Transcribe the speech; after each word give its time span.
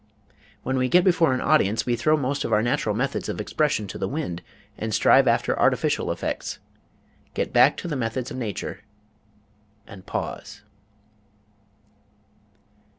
When 0.63 0.79
we 0.79 0.89
get 0.89 1.03
before 1.03 1.31
an 1.35 1.41
audience, 1.41 1.85
we 1.85 1.95
throw 1.95 2.17
most 2.17 2.43
of 2.43 2.51
our 2.51 2.63
natural 2.63 2.95
methods 2.95 3.29
of 3.29 3.39
expression 3.39 3.85
to 3.85 3.99
the 3.99 4.07
wind, 4.07 4.41
and 4.75 4.95
strive 4.95 5.27
after 5.27 5.55
artificial 5.59 6.11
effects. 6.11 6.57
Get 7.35 7.53
back 7.53 7.77
to 7.77 7.87
the 7.87 7.95
methods 7.95 8.31
of 8.31 8.37
nature 8.37 8.79
and 9.85 10.03
pause. 10.03 10.63